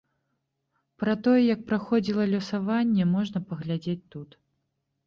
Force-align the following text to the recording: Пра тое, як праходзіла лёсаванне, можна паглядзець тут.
Пра 1.03 1.13
тое, 1.27 1.35
як 1.55 1.61
праходзіла 1.73 2.27
лёсаванне, 2.35 3.03
можна 3.15 3.47
паглядзець 3.53 4.01
тут. 4.17 4.29